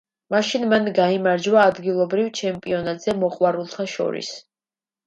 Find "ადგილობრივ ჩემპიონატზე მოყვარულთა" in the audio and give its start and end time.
1.73-3.91